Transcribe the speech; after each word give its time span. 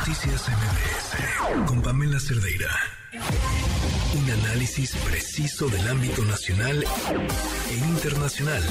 Noticias 0.00 0.48
MBS 0.48 1.68
con 1.68 1.82
Pamela 1.82 2.18
Cerdeira. 2.18 2.70
Un 4.16 4.30
análisis 4.30 4.96
preciso 5.04 5.68
del 5.68 5.86
ámbito 5.88 6.22
nacional 6.24 6.82
e 7.68 7.76
internacional. 7.92 8.62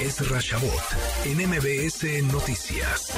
Es 0.00 0.22
Rashabot 0.30 0.86
en 1.26 1.42
MBS 1.42 2.22
Noticias. 2.32 3.10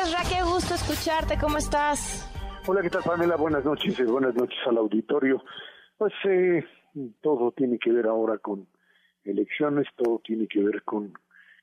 Esra, 0.00 0.22
qué 0.24 0.42
gusto 0.42 0.72
escucharte. 0.72 1.36
¿Cómo 1.38 1.58
estás? 1.58 2.26
Hola, 2.66 2.80
¿qué 2.80 2.88
tal, 2.88 3.02
Pamela? 3.02 3.36
Buenas 3.36 3.66
noches. 3.66 4.00
Eh, 4.00 4.04
buenas 4.04 4.34
noches 4.34 4.58
al 4.66 4.78
auditorio. 4.78 5.44
Pues 5.98 6.14
eh, 6.24 6.64
todo 7.20 7.52
tiene 7.52 7.78
que 7.78 7.92
ver 7.92 8.06
ahora 8.06 8.38
con 8.38 8.66
elecciones, 9.24 9.86
todo 9.94 10.22
tiene 10.24 10.48
que 10.48 10.62
ver 10.64 10.84
con 10.84 11.12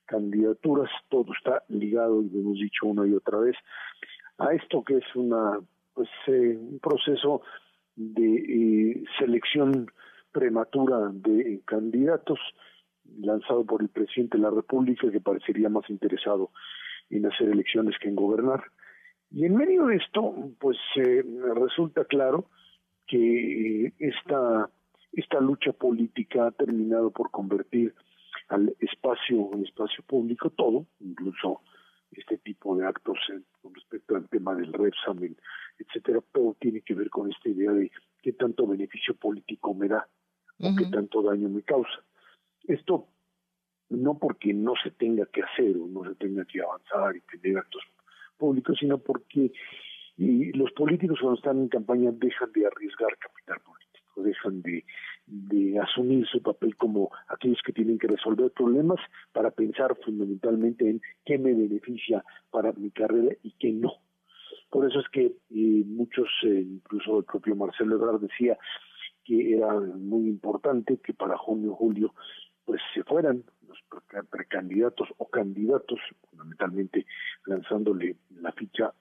candidaturas, 0.06 0.92
todo 1.10 1.34
está 1.34 1.64
ligado, 1.70 2.22
y 2.22 2.30
lo 2.30 2.40
hemos 2.42 2.60
dicho 2.60 2.86
una 2.86 3.08
y 3.08 3.14
otra 3.16 3.40
vez, 3.40 3.56
a 4.42 4.54
esto 4.54 4.84
que 4.84 4.98
es 4.98 5.16
una 5.16 5.60
pues 5.94 6.10
eh, 6.28 6.58
un 6.58 6.80
proceso 6.80 7.42
de 7.96 8.36
eh, 8.36 9.04
selección 9.20 9.92
prematura 10.32 11.10
de 11.14 11.62
candidatos 11.66 12.40
lanzado 13.20 13.66
por 13.66 13.82
el 13.82 13.90
presidente 13.90 14.38
de 14.38 14.44
la 14.44 14.50
República 14.50 15.12
que 15.12 15.20
parecería 15.20 15.70
más 15.70 15.90
interesado 15.90 16.52
en 17.10 17.26
hacer 17.26 17.50
elecciones 17.50 17.96
que 18.00 18.08
en 18.08 18.16
gobernar. 18.16 18.64
Y 19.30 19.46
en 19.46 19.56
medio 19.56 19.88
de 19.88 19.98
esto, 19.98 20.34
pues 20.60 20.78
eh, 20.96 21.24
resulta 21.56 22.06
claro 22.06 22.46
que 23.08 23.94
esta, 24.00 24.70
esta 25.12 25.40
lucha 25.42 25.74
política 25.74 26.48
ha 26.48 26.52
terminado 26.52 27.12
por 27.12 27.30
convertir 27.32 27.94
al 28.48 28.74
espacio, 28.80 29.52
espacio 29.64 30.04
público, 30.06 30.50
todo, 30.52 30.86
incluso 31.02 31.62
este 32.14 32.38
tipo 32.38 32.76
de 32.78 32.88
actos 32.88 33.18
del 34.62 34.74
Repsamen, 34.74 35.36
etcétera, 35.78 36.20
todo 36.32 36.56
tiene 36.60 36.82
que 36.82 36.94
ver 36.94 37.10
con 37.10 37.32
esta 37.32 37.50
idea 37.50 37.72
de 37.72 37.92
qué 38.22 38.34
tanto 38.34 38.68
beneficio 38.68 39.16
político 39.16 39.74
me 39.74 39.88
da 39.88 40.08
o 40.60 40.76
qué 40.76 40.86
tanto 40.86 41.24
daño 41.24 41.50
me 41.50 41.64
causa. 41.64 42.04
Esto 42.64 43.08
no 43.90 44.18
porque 44.18 44.54
no 44.54 44.74
se 44.82 44.92
tenga 44.92 45.26
que 45.26 45.42
hacer 45.42 45.76
o 45.78 45.88
no 45.88 46.04
se 46.08 46.16
tenga 46.16 46.46
que 46.46 46.62
avanzar 46.62 47.16
y 47.16 47.22
tener 47.22 47.58
actos 47.58 47.82
públicos, 48.38 48.78
sino 48.80 48.98
porque 49.00 49.52
y 50.18 50.52
los 50.52 50.72
políticos 50.74 51.18
cuando 51.20 51.38
están 51.38 51.58
en 51.58 51.68
campaña 51.68 52.12
dejan 52.12 52.52
de 52.52 52.68
arriesgar 52.68 53.18
capital 53.18 53.60
político, 53.62 54.22
dejan 54.22 54.62
de 54.62 54.86
de 55.32 55.80
asumir 55.80 56.28
su 56.28 56.42
papel 56.42 56.76
como 56.76 57.10
aquellos 57.30 57.62
que 57.66 57.72
tienen 57.72 57.98
que 57.98 58.08
resolver 58.08 58.52
problemas 58.52 59.00
para 59.32 59.50
pensar 59.50 59.96
fundamentalmente 60.04 60.90
en 60.90 61.02
qué 61.26 61.38
me 61.38 61.54
beneficia 61.54 62.24
para 62.50 62.74
mi 62.74 62.92
carrera 62.92 63.36
y 63.42 63.52
qué 63.52 63.72
no. 63.72 63.94
Por 64.72 64.90
eso 64.90 65.02
es 65.02 65.10
que 65.10 65.26
eh, 65.26 65.84
muchos, 65.86 66.30
eh, 66.44 66.62
incluso 66.66 67.20
el 67.20 67.26
propio 67.26 67.56
Marcelo 67.56 67.96
Ebrard 67.96 68.22
decía 68.22 68.58
que 69.26 69.54
era 69.54 69.80
muy 69.80 70.28
importante 70.30 70.98
que 71.04 71.14
para 71.14 71.38
junio 71.38 71.76
julio 71.76 72.14
pues 72.64 72.80
se 72.94 73.04
fueran 73.04 73.44
los 73.68 73.78
precandidatos 74.30 75.10
o 75.18 75.28
candidatos, 75.28 76.00
fundamentalmente 76.30 77.06
lanzándole 77.46 78.16
la 78.40 78.54
ficha 78.54 78.94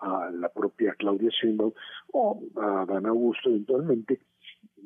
a 0.00 0.30
la 0.32 0.48
propia 0.48 0.94
Claudia 0.94 1.30
Sheinbaum 1.30 1.72
o 2.12 2.42
a 2.56 2.84
Dan 2.86 3.06
Augusto 3.06 3.48
eventualmente, 3.48 4.20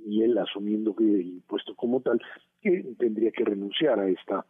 y 0.07 0.23
él 0.23 0.37
asumiendo 0.37 0.95
que 0.95 1.05
el 1.05 1.43
puesto 1.47 1.75
como 1.75 2.03
tal, 2.03 2.21
que 2.61 2.95
tendría 2.99 3.31
que 3.31 3.45
renunciar 3.45 3.99
a 4.01 4.09
esta 4.09 4.45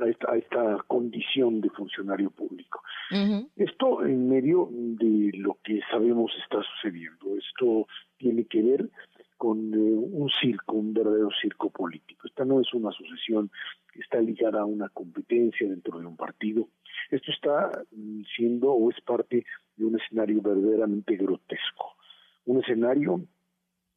a 0.00 0.08
esta, 0.08 0.32
a 0.32 0.36
esta 0.36 0.84
condición 0.86 1.60
de 1.60 1.70
funcionario 1.70 2.30
público. 2.30 2.82
Esto 3.56 4.04
en 4.04 4.28
medio 4.28 4.68
de 4.70 5.30
lo 5.38 5.58
que 5.64 5.80
sabemos 5.90 6.30
está 6.42 6.62
sucediendo. 6.62 7.36
Esto 7.36 7.86
tiene 8.18 8.44
que 8.44 8.62
ver 8.62 8.90
con 9.38 9.72
eh, 9.72 9.76
un 9.78 10.28
circo, 10.40 10.76
un 10.76 10.92
verdadero 10.92 11.30
circo 11.40 11.70
político. 11.70 12.26
Esta 12.26 12.44
no 12.44 12.60
es 12.60 12.74
una 12.74 12.90
sucesión 12.90 13.50
que 13.92 14.00
está 14.00 14.20
ligada 14.20 14.60
a 14.60 14.66
una 14.66 14.88
competencia 14.90 15.66
dentro 15.68 15.98
de 15.98 16.06
un 16.06 16.16
partido. 16.16 16.68
Esto 17.10 17.30
está 17.30 17.70
mm, 17.92 18.22
siendo 18.36 18.72
o 18.72 18.90
es 18.90 19.00
parte 19.02 19.46
de 19.76 19.84
un 19.84 19.98
escenario 19.98 20.42
verdaderamente 20.42 21.16
grotesco. 21.16 21.96
Un 22.44 22.62
escenario 22.62 23.22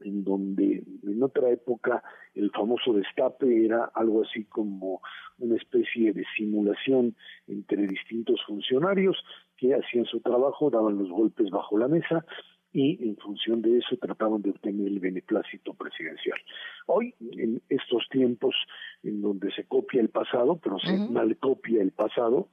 en 0.03 0.23
donde 0.23 0.83
en 1.03 1.23
otra 1.23 1.49
época 1.49 2.03
el 2.33 2.51
famoso 2.51 2.93
destape 2.93 3.65
era 3.65 3.91
algo 3.93 4.23
así 4.23 4.45
como 4.45 5.01
una 5.39 5.55
especie 5.55 6.13
de 6.13 6.23
simulación 6.35 7.15
entre 7.47 7.87
distintos 7.87 8.41
funcionarios 8.45 9.17
que 9.57 9.75
hacían 9.75 10.05
su 10.05 10.21
trabajo, 10.21 10.69
daban 10.69 10.97
los 10.97 11.09
golpes 11.09 11.49
bajo 11.49 11.77
la 11.77 11.87
mesa 11.87 12.25
y 12.73 13.03
en 13.07 13.17
función 13.17 13.61
de 13.61 13.79
eso 13.79 13.97
trataban 13.97 14.41
de 14.41 14.51
obtener 14.51 14.87
el 14.87 14.99
beneplácito 14.99 15.73
presidencial. 15.73 16.39
Hoy, 16.87 17.13
en 17.19 17.61
estos 17.69 18.07
tiempos 18.09 18.55
en 19.03 19.21
donde 19.21 19.51
se 19.51 19.65
copia 19.65 20.01
el 20.01 20.09
pasado, 20.09 20.59
pero 20.63 20.79
se 20.79 20.97
mal 20.97 21.37
copia 21.37 21.81
el 21.81 21.91
pasado, 21.91 22.47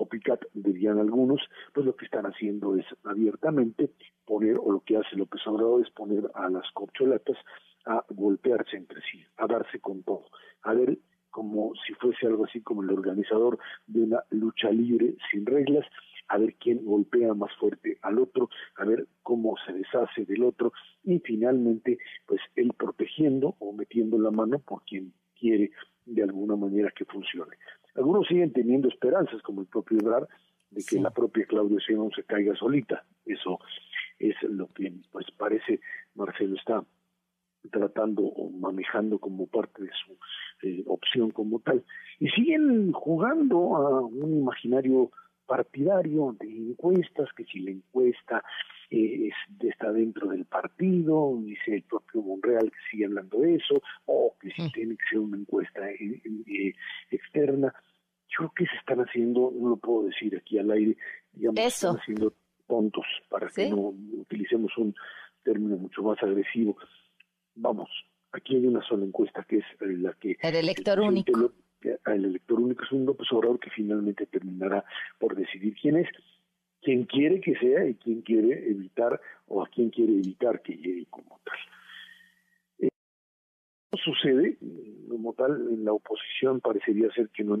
copycat 0.00 0.40
dirían 0.54 0.98
algunos, 0.98 1.42
pues 1.74 1.84
lo 1.84 1.94
que 1.94 2.06
están 2.06 2.24
haciendo 2.24 2.74
es 2.74 2.86
abiertamente 3.04 3.90
poner, 4.24 4.56
o 4.56 4.72
lo 4.72 4.80
que 4.80 4.96
hace 4.96 5.14
López 5.14 5.46
Obrador 5.46 5.82
es 5.82 5.90
poner 5.90 6.30
a 6.34 6.48
las 6.48 6.64
corcholatas 6.72 7.36
a 7.84 8.02
golpearse 8.08 8.78
entre 8.78 9.02
sí, 9.02 9.22
a 9.36 9.46
darse 9.46 9.78
con 9.78 10.02
todo, 10.02 10.24
a 10.62 10.72
ver 10.72 10.96
como 11.28 11.72
si 11.86 11.92
fuese 11.94 12.26
algo 12.26 12.46
así 12.46 12.62
como 12.62 12.82
el 12.82 12.90
organizador 12.90 13.58
de 13.86 14.00
una 14.04 14.24
lucha 14.30 14.70
libre 14.70 15.16
sin 15.30 15.44
reglas, 15.44 15.84
a 16.28 16.38
ver 16.38 16.54
quién 16.54 16.82
golpea 16.82 17.34
más 17.34 17.54
fuerte 17.56 17.98
al 18.00 18.18
otro, 18.18 18.48
a 18.76 18.84
ver 18.86 19.06
cómo 19.22 19.54
se 19.66 19.74
deshace 19.74 20.24
del 20.24 20.44
otro 20.44 20.72
y 21.04 21.18
finalmente 21.18 21.98
pues 22.26 22.40
él 22.56 22.72
protegiendo 22.72 23.54
o 23.58 23.74
metiendo 23.74 24.18
la 24.18 24.30
mano 24.30 24.60
por 24.60 24.82
quien 24.84 25.12
quiere 25.38 25.72
de 26.06 26.22
alguna 26.22 26.56
manera 26.56 26.90
que 26.96 27.04
funcione. 27.04 27.56
Algunos 27.94 28.26
siguen 28.26 28.52
teniendo 28.52 28.88
esperanzas, 28.88 29.42
como 29.42 29.62
el 29.62 29.66
propio 29.66 29.98
Ebrard, 29.98 30.28
de 30.70 30.84
que 30.84 31.00
la 31.00 31.10
propia 31.10 31.46
Claudia 31.46 31.78
Sheinbaum 31.78 32.10
se 32.12 32.24
caiga 32.24 32.54
solita. 32.54 33.04
Eso 33.24 33.58
es 34.18 34.34
lo 34.42 34.68
que 34.68 34.92
pues 35.10 35.26
parece 35.36 35.80
Marcelo 36.14 36.56
está 36.56 36.84
tratando 37.70 38.22
o 38.22 38.50
manejando 38.50 39.18
como 39.18 39.46
parte 39.46 39.82
de 39.82 39.90
su 40.04 40.16
eh, 40.66 40.82
opción 40.86 41.30
como 41.30 41.60
tal. 41.60 41.84
Y 42.18 42.28
siguen 42.30 42.92
jugando 42.92 43.76
a 43.76 44.00
un 44.00 44.38
imaginario 44.38 45.10
partidario 45.50 46.36
de 46.38 46.46
encuestas, 46.46 47.28
que 47.36 47.44
si 47.44 47.58
la 47.58 47.72
encuesta 47.72 48.40
eh, 48.88 49.30
está 49.60 49.92
dentro 49.92 50.28
del 50.28 50.44
partido, 50.44 51.36
dice 51.42 51.74
el 51.74 51.82
propio 51.82 52.22
Monreal 52.22 52.70
que 52.70 52.78
sigue 52.90 53.06
hablando 53.06 53.40
de 53.40 53.56
eso, 53.56 53.82
o 54.06 54.36
que 54.40 54.50
si 54.52 54.70
tiene 54.70 54.96
que 54.96 55.04
ser 55.10 55.18
una 55.18 55.36
encuesta 55.36 55.90
eh, 55.90 56.22
eh, 56.46 56.72
externa. 57.10 57.74
Que 58.60 58.66
se 58.66 58.76
están 58.76 59.00
haciendo, 59.00 59.50
no 59.58 59.70
lo 59.70 59.76
puedo 59.78 60.04
decir 60.04 60.36
aquí 60.36 60.58
al 60.58 60.70
aire, 60.70 60.94
digamos, 61.32 61.58
están 61.58 61.96
haciendo 61.96 62.34
tontos, 62.68 63.06
para 63.30 63.48
que 63.48 63.70
no 63.70 63.94
utilicemos 64.18 64.76
un 64.76 64.94
término 65.42 65.78
mucho 65.78 66.02
más 66.02 66.22
agresivo. 66.22 66.76
Vamos, 67.54 67.88
aquí 68.32 68.56
hay 68.56 68.66
una 68.66 68.82
sola 68.82 69.06
encuesta 69.06 69.46
que 69.48 69.56
es 69.60 69.64
la 69.80 70.12
que... 70.12 70.36
El 70.42 70.56
elector 70.56 71.00
único. 71.00 71.54
El 71.80 72.24
elector 72.26 72.60
único 72.60 72.84
es 72.84 72.92
un 72.92 73.06
López 73.06 73.32
Obrador 73.32 73.58
que 73.60 73.70
finalmente 73.70 74.26
terminará 74.26 74.84
por 75.18 75.34
decidir 75.34 75.74
quién 75.80 75.96
es, 75.96 76.08
quién 76.82 77.04
quiere 77.04 77.40
que 77.40 77.56
sea 77.56 77.88
y 77.88 77.94
quién 77.94 78.20
quiere 78.20 78.70
evitar 78.70 79.18
o 79.46 79.62
a 79.62 79.68
quién 79.68 79.88
quiere 79.88 80.12
evitar 80.12 80.60
que 80.60 80.74
llegue 80.74 81.06
como 81.08 81.40
tal. 81.44 81.58
Eh, 82.80 82.90
sucede 84.04 84.58
como 85.08 85.32
tal 85.32 85.52
en 85.72 85.82
la 85.86 85.94
oposición 85.94 86.60
parecería 86.60 87.10
ser 87.12 87.30
que 87.30 87.42
no 87.42 87.54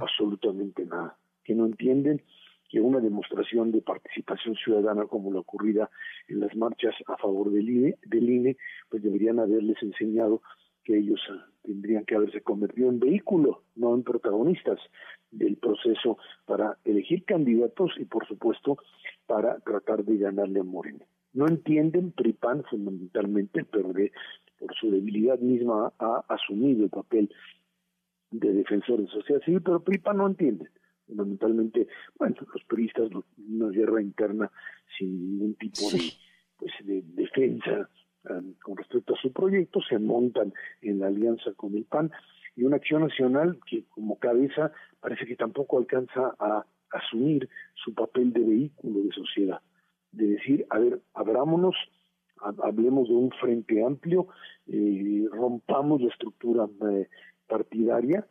absolutamente 0.00 0.84
nada, 0.84 1.16
que 1.44 1.54
no 1.54 1.66
entienden 1.66 2.22
que 2.68 2.80
una 2.80 3.00
demostración 3.00 3.70
de 3.70 3.82
participación 3.82 4.54
ciudadana 4.56 5.04
como 5.06 5.30
la 5.30 5.40
ocurrida 5.40 5.90
en 6.28 6.40
las 6.40 6.56
marchas 6.56 6.94
a 7.06 7.18
favor 7.18 7.50
del 7.50 7.68
INE, 7.68 7.98
del 8.06 8.30
INE 8.30 8.56
pues 8.88 9.02
deberían 9.02 9.38
haberles 9.38 9.76
enseñado 9.82 10.40
que 10.82 10.96
ellos 10.96 11.20
ah, 11.30 11.46
tendrían 11.62 12.04
que 12.04 12.14
haberse 12.14 12.40
convertido 12.40 12.88
en 12.88 12.98
vehículo, 12.98 13.62
no 13.76 13.94
en 13.94 14.02
protagonistas 14.02 14.80
del 15.30 15.56
proceso 15.56 16.18
para 16.46 16.78
elegir 16.84 17.24
candidatos 17.24 17.92
y, 17.98 18.04
por 18.04 18.26
supuesto, 18.26 18.78
para 19.26 19.58
tratar 19.60 20.04
de 20.04 20.16
ganarle 20.16 20.60
a 20.60 20.64
Moreno. 20.64 21.04
No 21.34 21.46
entienden, 21.46 22.12
PRIPAN 22.12 22.64
fundamentalmente, 22.64 23.64
pero 23.64 23.92
por 24.58 24.74
su 24.74 24.90
debilidad 24.90 25.38
misma 25.38 25.92
ha 25.98 26.24
asumido 26.28 26.84
el 26.84 26.90
papel 26.90 27.30
de 28.32 28.52
defensor 28.52 29.00
de 29.00 29.08
sociedad 29.08 29.40
civil, 29.42 29.62
pero 29.62 29.84
PRIPAN 29.84 30.16
no 30.16 30.26
entiende. 30.26 30.68
Fundamentalmente, 31.06 31.86
bueno, 32.18 32.36
los 32.52 32.64
periodistas, 32.64 33.10
una 33.36 33.68
guerra 33.68 34.02
interna 34.02 34.50
sin 34.98 35.38
ningún 35.38 35.54
tipo 35.54 35.90
de, 35.90 36.00
pues, 36.58 36.72
de 36.84 37.02
defensa 37.14 37.88
Um, 38.30 38.54
con 38.62 38.76
respecto 38.76 39.14
a 39.14 39.20
su 39.20 39.32
proyecto, 39.32 39.80
se 39.88 39.98
montan 39.98 40.52
en 40.80 41.00
la 41.00 41.08
alianza 41.08 41.52
con 41.56 41.74
el 41.74 41.84
PAN 41.84 42.12
y 42.54 42.62
una 42.62 42.76
acción 42.76 43.02
nacional 43.02 43.58
que 43.66 43.84
como 43.90 44.16
cabeza 44.20 44.70
parece 45.00 45.26
que 45.26 45.34
tampoco 45.34 45.78
alcanza 45.78 46.32
a 46.38 46.64
asumir 46.92 47.48
su 47.74 47.94
papel 47.94 48.32
de 48.32 48.40
vehículo 48.40 49.00
de 49.00 49.10
sociedad, 49.10 49.60
de 50.12 50.26
decir, 50.28 50.64
a 50.70 50.78
ver, 50.78 51.00
abrámonos, 51.14 51.74
hablemos 52.62 53.08
de 53.08 53.14
un 53.14 53.30
frente 53.32 53.84
amplio, 53.84 54.28
eh, 54.68 55.26
rompamos 55.32 56.00
la 56.00 56.08
estructura 56.08 56.68
eh, 56.92 57.08
partidaria, 57.52 58.26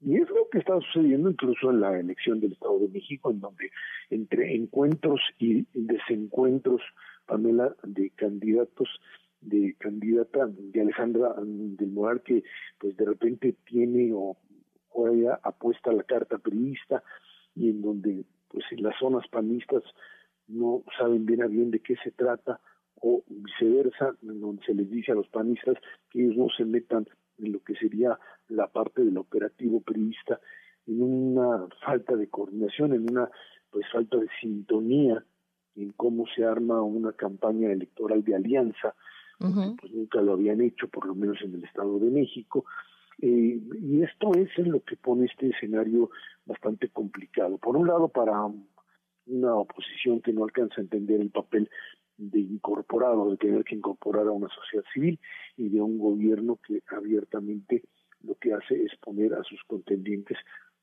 y 0.00 0.16
es 0.16 0.28
lo 0.28 0.48
que 0.50 0.58
está 0.58 0.78
sucediendo 0.80 1.30
incluso 1.30 1.70
en 1.70 1.80
la 1.80 1.98
elección 1.98 2.38
del 2.38 2.52
Estado 2.52 2.78
de 2.80 2.88
México, 2.88 3.30
en 3.30 3.40
donde 3.40 3.70
entre 4.10 4.54
encuentros 4.54 5.20
y 5.38 5.66
desencuentros, 5.72 6.82
Pamela, 7.26 7.74
de 7.82 8.10
candidatos, 8.10 8.88
de 9.40 9.74
candidata 9.78 10.46
de 10.46 10.80
Alejandra 10.80 11.34
del 11.38 11.90
Moral, 11.90 12.22
que 12.22 12.44
pues 12.78 12.96
de 12.96 13.04
repente 13.06 13.56
tiene 13.64 14.12
o, 14.12 14.36
o 14.90 15.08
ella 15.08 15.40
apuesta 15.42 15.92
la 15.92 16.02
carta 16.02 16.38
periodista, 16.38 17.02
y 17.54 17.70
en 17.70 17.80
donde 17.82 18.24
pues 18.48 18.64
en 18.70 18.82
las 18.82 18.98
zonas 18.98 19.26
panistas 19.28 19.82
no 20.46 20.82
saben 20.98 21.26
bien 21.26 21.42
a 21.42 21.46
bien 21.46 21.70
de 21.70 21.80
qué 21.80 21.96
se 22.04 22.10
trata 22.12 22.60
o 23.00 23.22
viceversa, 23.28 24.14
en 24.22 24.40
donde 24.40 24.62
se 24.64 24.74
les 24.74 24.90
dice 24.90 25.12
a 25.12 25.14
los 25.14 25.28
panistas 25.28 25.76
que 26.10 26.20
ellos 26.20 26.36
no 26.36 26.48
se 26.56 26.64
metan 26.64 27.06
en 27.38 27.52
lo 27.52 27.60
que 27.62 27.74
sería 27.74 28.18
la 28.48 28.68
parte 28.68 29.04
del 29.04 29.18
operativo 29.18 29.80
periodista, 29.80 30.40
en 30.86 31.02
una 31.02 31.66
falta 31.84 32.16
de 32.16 32.28
coordinación, 32.28 32.94
en 32.94 33.10
una 33.10 33.30
pues 33.70 33.86
falta 33.92 34.16
de 34.16 34.28
sintonía 34.40 35.22
en 35.76 35.92
cómo 35.92 36.24
se 36.34 36.44
arma 36.44 36.82
una 36.82 37.12
campaña 37.12 37.70
electoral 37.70 38.24
de 38.24 38.34
alianza, 38.34 38.94
pues 39.38 39.92
nunca 39.92 40.20
lo 40.20 40.32
habían 40.32 40.60
hecho, 40.60 40.88
por 40.88 41.06
lo 41.06 41.14
menos 41.14 41.40
en 41.42 41.54
el 41.54 41.62
Estado 41.62 42.00
de 42.00 42.10
México, 42.10 42.64
eh, 43.20 43.60
y 43.80 44.02
esto 44.02 44.32
es 44.34 44.48
en 44.58 44.72
lo 44.72 44.82
que 44.82 44.96
pone 44.96 45.26
este 45.26 45.50
escenario 45.50 46.10
bastante 46.44 46.88
complicado. 46.88 47.58
Por 47.58 47.76
un 47.76 47.86
lado, 47.86 48.08
para 48.08 48.32
una 49.26 49.54
oposición 49.54 50.20
que 50.20 50.32
no 50.32 50.44
alcanza 50.44 50.76
a 50.78 50.84
entender 50.84 51.20
el 51.20 51.30
papel 51.30 51.70
de 52.18 52.40
incorporado, 52.40 53.30
de 53.30 53.36
tener 53.36 53.64
que 53.64 53.76
incorporar 53.76 54.26
a 54.26 54.32
una 54.32 54.48
sociedad 54.48 54.84
civil 54.92 55.18
y 55.56 55.68
de 55.68 55.80
un 55.80 55.98
gobierno 55.98 56.58
que 56.66 56.82
abiertamente 56.88 57.84
lo 58.22 58.34
que 58.34 58.52
hace 58.52 58.82
es 58.82 58.94
poner 58.96 59.34
a 59.34 59.42
sus 59.44 59.62
contendientes, 59.64 60.36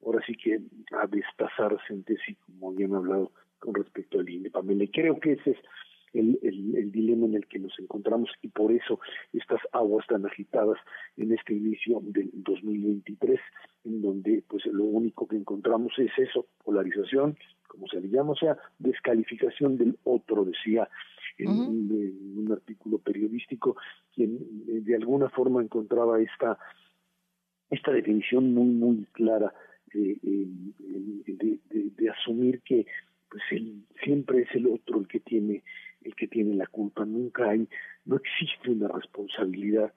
ahora 0.04 0.24
sí 0.26 0.36
que 0.36 0.62
a 0.98 1.08
destazarse 1.08 1.94
entre 1.94 2.18
sí, 2.26 2.36
como 2.36 2.74
bien 2.74 2.96
hablado 2.96 3.32
con 3.60 3.76
respecto 3.76 4.20
al 4.20 4.30
INE. 4.30 4.50
Pamela, 4.50 4.86
creo 4.92 5.20
que 5.20 5.34
ese 5.34 5.52
es 5.52 5.58
el, 6.14 6.40
el, 6.44 6.92
dilema 6.92 7.26
en 7.26 7.36
el 7.36 7.46
que 7.48 7.60
nos 7.60 7.78
encontramos 7.78 8.30
y 8.42 8.48
por 8.48 8.72
eso 8.72 9.00
estas 9.34 9.60
aguas 9.74 10.08
tan 10.08 10.26
agitadas 10.26 10.78
en 11.18 11.34
este 11.34 11.54
inicio 11.54 12.00
del 12.04 12.30
2023, 12.34 13.40
en 13.84 14.02
donde 14.02 14.44
pues 14.48 14.66
lo 14.68 14.86
único 14.86 15.28
que 15.28 15.36
encontramos 15.36 15.92
es 15.98 16.12
eso, 16.18 16.48
polarización, 16.64 17.38
como 17.68 17.88
se 17.88 18.00
le 18.00 18.08
llama, 18.08 18.32
o 18.32 18.36
sea, 18.36 18.58
descalificación 18.80 19.78
del 19.78 19.98
otro, 20.06 20.46
decía 20.46 20.88
en, 21.38 21.50
un 22.38 22.52
artículo 22.52 23.00
periodístico, 23.00 23.76
quien 24.14 24.36
eh, 24.68 24.82
de 24.82 24.96
alguna 24.96 25.30
forma 25.30 25.62
encontraba 25.62 26.22
esta 26.22 26.58
esta 27.70 27.92
definición 27.92 28.54
muy 28.54 28.68
muy 28.68 29.06
clara 29.14 29.54
de, 29.94 30.18
de, 31.98 32.10
asumir 32.10 32.62
que 32.62 32.86
pues 33.30 33.42
siempre 34.04 34.44
es 34.44 34.50
el 34.54 34.68
otro 34.68 35.00
el 35.00 35.08
que 35.08 35.20
tiene 35.20 35.64
el 36.06 36.16
que 36.16 36.28
tiene 36.28 36.56
la 36.56 36.68
culpa, 36.68 37.04
nunca 37.04 37.50
hay, 37.50 37.68
no 38.06 38.18
existe 38.18 38.70
una 38.70 38.88
responsabilidad 38.88 39.92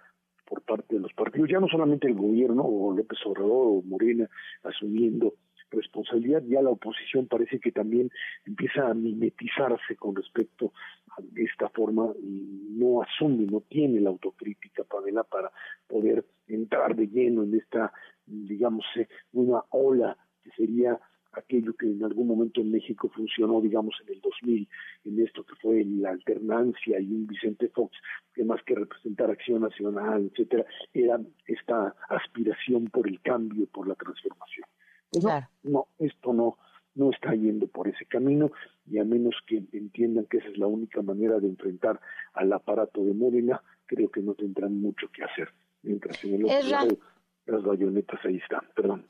por 0.46 0.62
parte 0.62 0.96
de 0.96 1.02
los 1.02 1.12
partidos, 1.12 1.50
ya 1.50 1.60
no 1.60 1.68
solamente 1.68 2.06
el 2.06 2.14
gobierno 2.14 2.62
o 2.64 2.96
López 2.96 3.18
Obrador 3.26 3.66
o 3.66 3.82
Morena 3.82 4.28
asumiendo 4.62 5.34
responsabilidad, 5.70 6.42
ya 6.46 6.62
la 6.62 6.70
oposición 6.70 7.26
parece 7.26 7.60
que 7.60 7.72
también 7.72 8.10
empieza 8.46 8.88
a 8.88 8.94
mimetizarse 8.94 9.96
con 9.96 10.14
respecto 10.14 10.72
a 11.10 11.22
esta 11.36 11.68
forma 11.68 12.12
y 12.22 12.68
no 12.70 13.02
asume, 13.02 13.46
no 13.46 13.60
tiene 13.60 14.00
la 14.00 14.10
autocrítica, 14.10 14.84
Pamela, 14.84 15.24
para 15.24 15.50
poder 15.86 16.24
entrar 16.46 16.96
de 16.96 17.08
lleno 17.08 17.42
en 17.42 17.54
esta, 17.54 17.92
digamos, 18.26 18.84
eh, 18.96 19.08
una 19.32 19.62
ola 19.70 20.16
que 20.42 20.50
sería 20.50 20.98
aquello 21.32 21.74
que 21.74 21.86
en 21.86 22.04
algún 22.04 22.26
momento 22.26 22.60
en 22.60 22.70
México 22.70 23.10
funcionó, 23.14 23.60
digamos, 23.60 23.94
en 24.06 24.14
el 24.14 24.20
2000, 24.20 24.68
en 25.04 25.20
esto 25.20 25.44
que 25.44 25.54
fue 25.56 25.84
la 25.84 26.10
alternancia 26.10 27.00
y 27.00 27.12
un 27.12 27.26
Vicente 27.26 27.68
Fox, 27.68 27.96
que 28.34 28.44
más 28.44 28.62
que 28.64 28.74
representar 28.74 29.30
acción 29.30 29.62
nacional, 29.62 30.30
etcétera, 30.32 30.64
era 30.92 31.20
esta 31.46 31.94
aspiración 32.08 32.86
por 32.86 33.08
el 33.08 33.20
cambio, 33.20 33.66
por 33.66 33.86
la 33.86 33.94
transformación. 33.94 34.66
Pues 35.10 35.24
no, 35.24 35.48
no, 35.62 35.88
esto 35.98 36.32
no, 36.32 36.58
no 36.94 37.10
está 37.10 37.34
yendo 37.34 37.66
por 37.66 37.88
ese 37.88 38.04
camino 38.06 38.50
y 38.86 38.98
a 38.98 39.04
menos 39.04 39.34
que 39.46 39.62
entiendan 39.72 40.26
que 40.26 40.38
esa 40.38 40.48
es 40.48 40.58
la 40.58 40.66
única 40.66 41.00
manera 41.02 41.38
de 41.38 41.46
enfrentar 41.46 42.00
al 42.34 42.52
aparato 42.52 43.04
de 43.04 43.14
Morena, 43.14 43.62
creo 43.86 44.10
que 44.10 44.20
no 44.20 44.34
tendrán 44.34 44.80
mucho 44.80 45.08
que 45.10 45.24
hacer. 45.24 45.48
Mientras 45.82 46.22
en 46.24 46.34
el 46.34 46.44
otro 46.44 46.68
lado, 46.68 46.98
las 47.46 47.62
bayonetas 47.62 48.20
ahí 48.24 48.36
están, 48.36 48.62
perdón. 48.74 49.06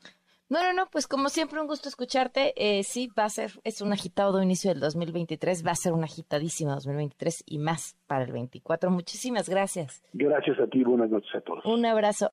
No, 0.49 0.63
no, 0.63 0.73
no, 0.73 0.87
pues 0.91 1.07
como 1.07 1.29
siempre 1.29 1.61
un 1.61 1.67
gusto 1.67 1.89
escucharte. 1.89 2.53
Eh, 2.57 2.83
sí, 2.83 3.07
va 3.17 3.25
a 3.25 3.29
ser, 3.29 3.51
es 3.63 3.81
un 3.81 3.93
agitado 3.93 4.41
inicio 4.41 4.71
del 4.71 4.79
2023, 4.79 5.65
va 5.65 5.71
a 5.71 5.75
ser 5.75 5.93
un 5.93 6.03
agitadísimo 6.03 6.71
2023 6.73 7.43
y 7.45 7.59
más 7.59 7.95
para 8.07 8.23
el 8.23 8.31
24. 8.31 8.89
Muchísimas 8.89 9.47
gracias. 9.47 10.03
Gracias 10.13 10.59
a 10.59 10.65
ti, 10.65 10.83
buenas 10.83 11.11
noches 11.11 11.33
a 11.35 11.41
todos. 11.41 11.63
Un 11.65 11.85
abrazo. 11.85 12.31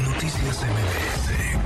Noticias 0.00 0.64
MBS 0.64 1.65